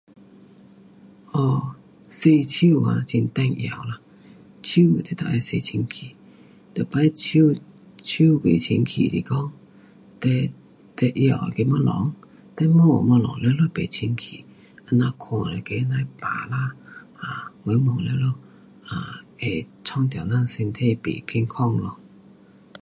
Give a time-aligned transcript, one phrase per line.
[1.33, 1.75] 哦，
[2.09, 4.01] 洗手啊很重要啦，
[4.63, 6.15] 手你得要洗清洁。
[6.91, 7.61] 每次手，
[8.33, 9.53] 手不清洁是讲，
[10.23, 10.51] 你，
[10.99, 12.15] 你拿那个东西
[12.57, 14.43] 你摸的东西全部不清洁，
[14.87, 16.71] 这样款那样病啦，
[17.65, 21.97] 有的摸的全部弄到咱身体不健康咯。